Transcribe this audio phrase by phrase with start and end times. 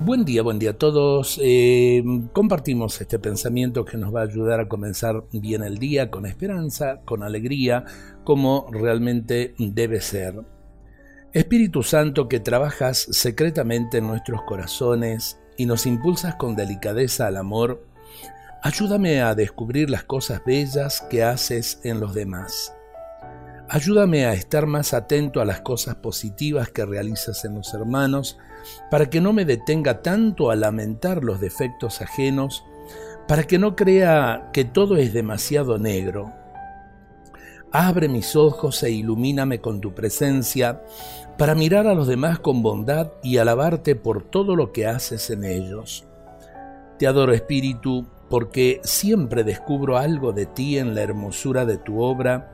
[0.00, 1.40] Buen día, buen día a todos.
[1.42, 6.26] Eh, compartimos este pensamiento que nos va a ayudar a comenzar bien el día con
[6.26, 7.84] esperanza, con alegría,
[8.24, 10.42] como realmente debe ser.
[11.32, 17.86] Espíritu Santo que trabajas secretamente en nuestros corazones y nos impulsas con delicadeza al amor,
[18.62, 22.74] ayúdame a descubrir las cosas bellas que haces en los demás.
[23.74, 28.38] Ayúdame a estar más atento a las cosas positivas que realizas en los hermanos,
[28.88, 32.64] para que no me detenga tanto a lamentar los defectos ajenos,
[33.26, 36.32] para que no crea que todo es demasiado negro.
[37.72, 40.80] Abre mis ojos e ilumíname con tu presencia,
[41.36, 45.42] para mirar a los demás con bondad y alabarte por todo lo que haces en
[45.42, 46.06] ellos.
[46.96, 52.52] Te adoro Espíritu, porque siempre descubro algo de ti en la hermosura de tu obra,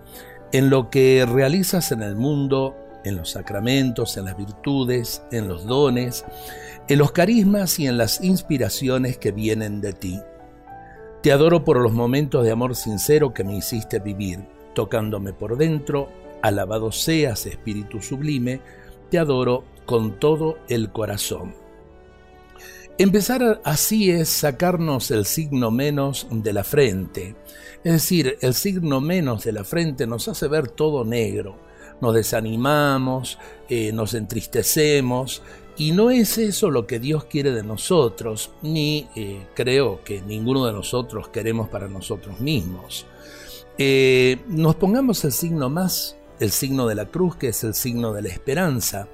[0.52, 5.66] en lo que realizas en el mundo, en los sacramentos, en las virtudes, en los
[5.66, 6.24] dones,
[6.88, 10.21] en los carismas y en las inspiraciones que vienen de ti.
[11.23, 14.40] Te adoro por los momentos de amor sincero que me hiciste vivir,
[14.74, 16.09] tocándome por dentro,
[16.43, 18.60] alabado seas Espíritu Sublime,
[19.10, 21.54] te adoro con todo el corazón.
[23.01, 27.34] Empezar así es sacarnos el signo menos de la frente.
[27.82, 31.56] Es decir, el signo menos de la frente nos hace ver todo negro.
[32.02, 33.38] Nos desanimamos,
[33.71, 35.43] eh, nos entristecemos
[35.78, 40.66] y no es eso lo que Dios quiere de nosotros, ni eh, creo que ninguno
[40.66, 43.06] de nosotros queremos para nosotros mismos.
[43.78, 48.12] Eh, nos pongamos el signo más, el signo de la cruz, que es el signo
[48.12, 49.09] de la esperanza,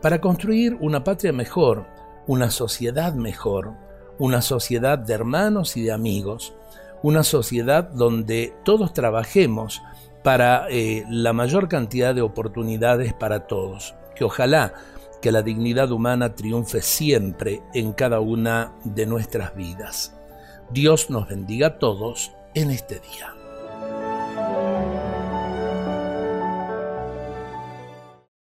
[0.00, 1.91] para construir una patria mejor,
[2.26, 3.74] una sociedad mejor,
[4.18, 6.54] una sociedad de hermanos y de amigos,
[7.02, 9.82] una sociedad donde todos trabajemos
[10.22, 13.94] para eh, la mayor cantidad de oportunidades para todos.
[14.14, 14.74] Que ojalá
[15.20, 20.14] que la dignidad humana triunfe siempre en cada una de nuestras vidas.
[20.70, 23.41] Dios nos bendiga a todos en este día.